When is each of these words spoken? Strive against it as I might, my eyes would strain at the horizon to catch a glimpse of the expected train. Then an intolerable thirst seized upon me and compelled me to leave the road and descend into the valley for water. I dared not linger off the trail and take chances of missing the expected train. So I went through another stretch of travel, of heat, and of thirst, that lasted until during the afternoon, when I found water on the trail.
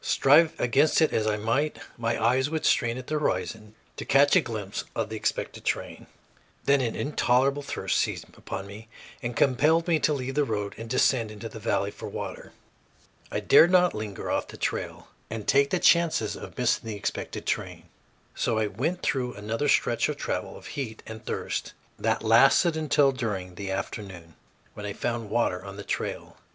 Strive 0.03 0.59
against 0.59 0.99
it 0.99 1.13
as 1.13 1.27
I 1.27 1.37
might, 1.37 1.77
my 1.95 2.19
eyes 2.19 2.49
would 2.49 2.65
strain 2.65 2.97
at 2.97 3.05
the 3.05 3.19
horizon 3.19 3.75
to 3.97 4.03
catch 4.03 4.35
a 4.35 4.41
glimpse 4.41 4.83
of 4.95 5.09
the 5.09 5.15
expected 5.15 5.63
train. 5.63 6.07
Then 6.65 6.81
an 6.81 6.95
intolerable 6.95 7.61
thirst 7.61 7.99
seized 7.99 8.23
upon 8.35 8.65
me 8.65 8.87
and 9.21 9.35
compelled 9.35 9.87
me 9.87 9.99
to 9.99 10.11
leave 10.11 10.33
the 10.33 10.43
road 10.43 10.73
and 10.75 10.89
descend 10.89 11.29
into 11.29 11.47
the 11.47 11.59
valley 11.59 11.91
for 11.91 12.09
water. 12.09 12.51
I 13.31 13.41
dared 13.41 13.69
not 13.69 13.93
linger 13.93 14.31
off 14.31 14.47
the 14.47 14.57
trail 14.57 15.09
and 15.29 15.47
take 15.47 15.79
chances 15.83 16.35
of 16.35 16.57
missing 16.57 16.87
the 16.89 16.95
expected 16.95 17.45
train. 17.45 17.83
So 18.33 18.57
I 18.57 18.65
went 18.65 19.03
through 19.03 19.35
another 19.35 19.67
stretch 19.69 20.09
of 20.09 20.17
travel, 20.17 20.57
of 20.57 20.65
heat, 20.65 21.03
and 21.05 21.19
of 21.19 21.27
thirst, 21.27 21.73
that 21.99 22.23
lasted 22.23 22.75
until 22.75 23.11
during 23.11 23.53
the 23.53 23.69
afternoon, 23.69 24.33
when 24.73 24.87
I 24.87 24.93
found 24.93 25.29
water 25.29 25.63
on 25.63 25.77
the 25.77 25.83
trail. 25.83 26.37